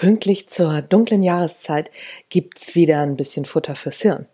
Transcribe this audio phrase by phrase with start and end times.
[0.00, 1.90] Pünktlich zur dunklen Jahreszeit
[2.30, 4.24] gibt's wieder ein bisschen Futter fürs Hirn.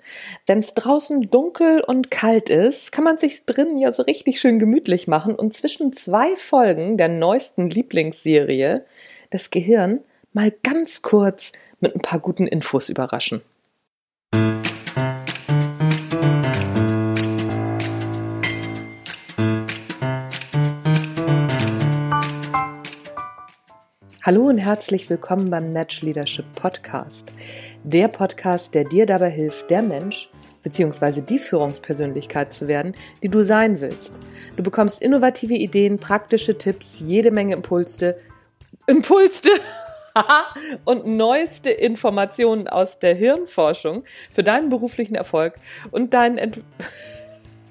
[0.47, 5.09] Wenn's draußen dunkel und kalt ist, kann man sich's drinnen ja so richtig schön gemütlich
[5.09, 8.85] machen und zwischen zwei Folgen der neuesten Lieblingsserie
[9.31, 11.51] das Gehirn mal ganz kurz
[11.81, 13.43] mit ein paar guten Infos überraschen.
[24.27, 27.33] Hallo und herzlich willkommen beim Natural Leadership Podcast.
[27.85, 30.29] Der Podcast, der dir dabei hilft, der Mensch
[30.65, 31.21] bzw.
[31.21, 32.91] die Führungspersönlichkeit zu werden,
[33.23, 34.19] die du sein willst.
[34.57, 38.19] Du bekommst innovative Ideen, praktische Tipps, jede Menge Impulse,
[38.89, 39.51] Impulse
[40.85, 45.55] und neueste Informationen aus der Hirnforschung für deinen beruflichen Erfolg
[45.93, 46.57] und deinen ent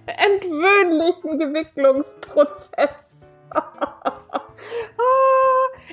[0.05, 3.39] entwöhnlichen Gewicklungsprozess.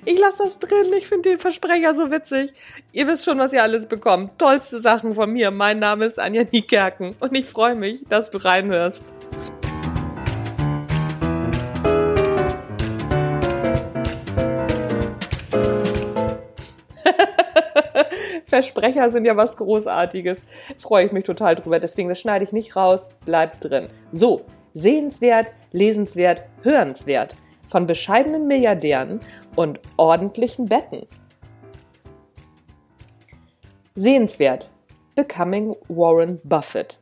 [0.05, 0.93] Ich lasse das drin.
[0.99, 2.53] Ich finde den Versprecher so witzig.
[2.91, 4.37] Ihr wisst schon, was ihr alles bekommt.
[4.37, 5.53] Tollste Sachen von mir.
[5.53, 9.05] Mein Name ist Anja Niekerken und ich freue mich, dass du reinhörst.
[18.47, 20.41] Versprecher sind ja was Großartiges.
[20.79, 21.79] Freue ich mich total drüber.
[21.79, 23.09] Deswegen, das schneide ich nicht raus.
[23.25, 23.87] Bleibt drin.
[24.11, 27.37] So, sehenswert, lesenswert, hörenswert
[27.73, 29.19] von bescheidenen Milliardären
[29.57, 31.07] und ordentlichen Betten.
[33.95, 34.71] Sehenswert.
[35.15, 36.99] Becoming Warren Buffett.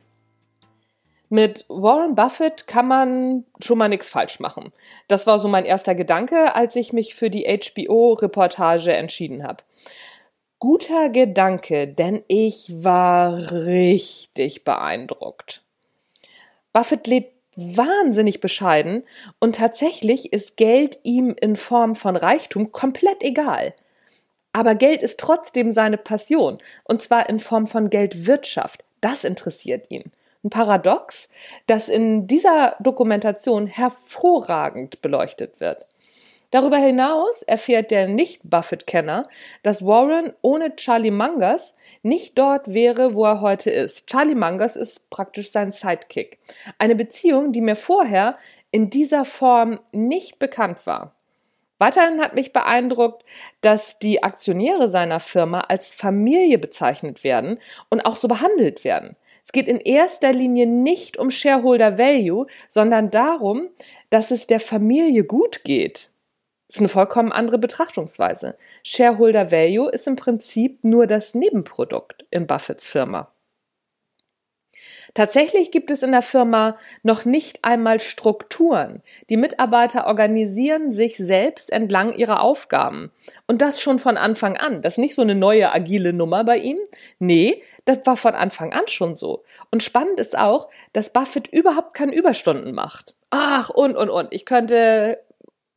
[1.27, 4.71] Mit Warren Buffett kann man schon mal nichts falsch machen.
[5.09, 9.63] Das war so mein erster Gedanke, als ich mich für die HBO-Reportage entschieden habe.
[10.59, 15.63] Guter Gedanke, denn ich war richtig beeindruckt.
[16.71, 19.03] Buffett lebt wahnsinnig bescheiden
[19.39, 23.73] und tatsächlich ist Geld ihm in Form von Reichtum komplett egal.
[24.53, 28.85] Aber Geld ist trotzdem seine Passion und zwar in Form von Geldwirtschaft.
[29.01, 30.11] Das interessiert ihn.
[30.43, 31.29] Ein Paradox,
[31.67, 35.87] das in dieser Dokumentation hervorragend beleuchtet wird.
[36.51, 39.27] Darüber hinaus erfährt der Nicht-Buffett-Kenner,
[39.63, 44.07] dass Warren ohne Charlie Mangers nicht dort wäre, wo er heute ist.
[44.07, 46.39] Charlie Mangers ist praktisch sein Sidekick.
[46.77, 48.37] Eine Beziehung, die mir vorher
[48.71, 51.15] in dieser Form nicht bekannt war.
[51.79, 53.25] Weiterhin hat mich beeindruckt,
[53.61, 57.57] dass die Aktionäre seiner Firma als Familie bezeichnet werden
[57.89, 59.15] und auch so behandelt werden.
[59.43, 63.69] Es geht in erster Linie nicht um Shareholder Value, sondern darum,
[64.11, 66.10] dass es der Familie gut geht.
[66.71, 68.55] Das ist eine vollkommen andere Betrachtungsweise.
[68.85, 73.29] Shareholder Value ist im Prinzip nur das Nebenprodukt in Buffetts Firma.
[75.13, 79.03] Tatsächlich gibt es in der Firma noch nicht einmal Strukturen.
[79.29, 83.11] Die Mitarbeiter organisieren sich selbst entlang ihrer Aufgaben.
[83.47, 84.81] Und das schon von Anfang an.
[84.81, 86.77] Das ist nicht so eine neue agile Nummer bei ihm.
[87.19, 89.43] Nee, das war von Anfang an schon so.
[89.71, 93.13] Und spannend ist auch, dass Buffett überhaupt keine Überstunden macht.
[93.29, 94.29] Ach, und, und, und.
[94.31, 95.19] Ich könnte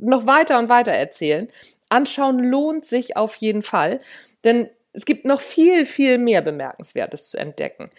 [0.04, 1.48] noch weiter und weiter erzählen.
[1.88, 4.00] Anschauen lohnt sich auf jeden Fall,
[4.44, 7.90] denn es gibt noch viel, viel mehr Bemerkenswertes zu entdecken.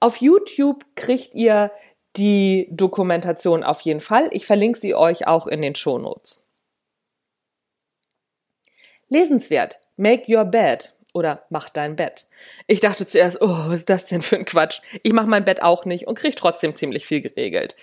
[0.00, 1.72] Auf YouTube kriegt ihr
[2.16, 4.28] die Dokumentation auf jeden Fall.
[4.30, 6.44] Ich verlinke sie euch auch in den Shownotes.
[9.08, 9.80] Lesenswert.
[9.96, 12.26] Make your bed oder mach dein Bett.
[12.66, 14.80] Ich dachte zuerst, oh, was ist das denn für ein Quatsch?
[15.02, 17.76] Ich mache mein Bett auch nicht und kriege trotzdem ziemlich viel geregelt.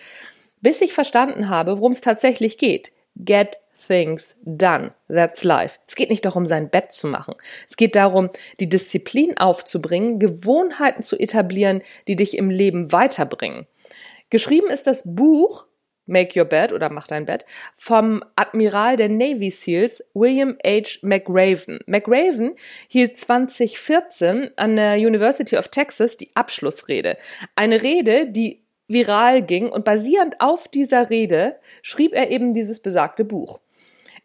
[0.62, 2.92] Bis ich verstanden habe, worum es tatsächlich geht.
[3.16, 4.94] Get things done.
[5.08, 5.80] That's life.
[5.88, 7.36] Es geht nicht darum, sein Bett zu machen.
[7.70, 13.68] Es geht darum, die Disziplin aufzubringen, Gewohnheiten zu etablieren, die dich im Leben weiterbringen.
[14.30, 15.68] Geschrieben ist das Buch
[16.06, 21.00] Make Your Bed oder Mach dein Bett vom Admiral der Navy SEALs William H.
[21.02, 21.80] McRaven.
[21.86, 22.56] McRaven
[22.88, 27.18] hielt 2014 an der University of Texas die Abschlussrede.
[27.56, 33.24] Eine Rede, die viral ging und basierend auf dieser Rede schrieb er eben dieses besagte
[33.24, 33.60] Buch.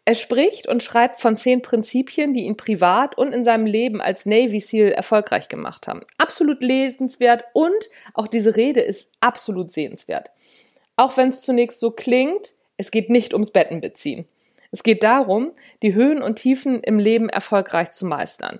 [0.07, 4.25] Er spricht und schreibt von zehn Prinzipien, die ihn privat und in seinem Leben als
[4.25, 5.99] Navy SEAL erfolgreich gemacht haben.
[6.17, 10.31] Absolut lesenswert und auch diese Rede ist absolut sehenswert.
[10.95, 14.25] Auch wenn es zunächst so klingt, es geht nicht ums Bettenbeziehen.
[14.71, 15.51] Es geht darum,
[15.81, 18.59] die Höhen und Tiefen im Leben erfolgreich zu meistern.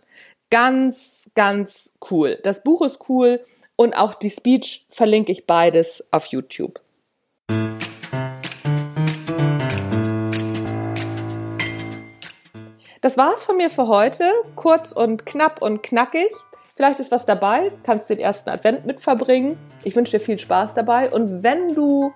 [0.49, 2.39] Ganz, ganz cool.
[2.43, 3.41] Das Buch ist cool
[3.77, 6.81] und auch die Speech verlinke ich beides auf YouTube.
[13.01, 14.23] Das war's von mir für heute.
[14.55, 16.31] Kurz und knapp und knackig.
[16.75, 19.57] Vielleicht ist was dabei, kannst den ersten Advent mit verbringen.
[19.83, 22.13] Ich wünsche dir viel Spaß dabei und wenn du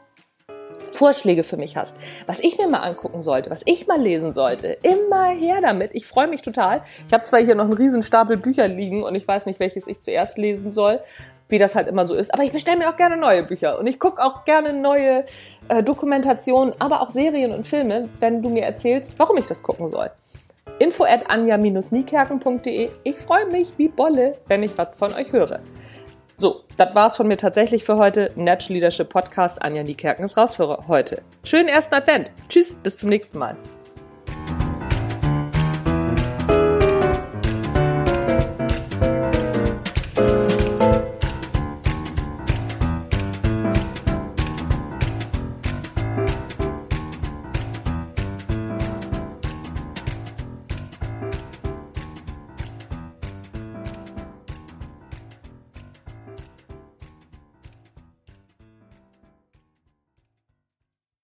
[0.92, 1.96] Vorschläge für mich hast,
[2.28, 5.92] was ich mir mal angucken sollte, was ich mal lesen sollte, immer her damit.
[5.94, 6.84] Ich freue mich total.
[7.08, 9.88] Ich habe zwar hier noch einen riesen Stapel Bücher liegen und ich weiß nicht, welches
[9.88, 11.00] ich zuerst lesen soll,
[11.50, 13.88] wie das halt immer so ist, aber ich bestelle mir auch gerne neue Bücher und
[13.88, 15.26] ich gucke auch gerne neue
[15.68, 19.90] äh, Dokumentationen, aber auch Serien und Filme, wenn du mir erzählst, warum ich das gucken
[19.90, 20.12] soll.
[20.82, 22.90] Info at anja-niekerken.de.
[23.04, 25.60] Ich freue mich wie Bolle, wenn ich was von euch höre.
[26.38, 28.32] So, das war's von mir tatsächlich für heute.
[28.36, 29.62] Natural Leadership Podcast.
[29.62, 31.22] Anja Niekerken ist raus für heute.
[31.44, 32.32] Schönen ersten Advent.
[32.50, 33.54] Tschüss, bis zum nächsten Mal.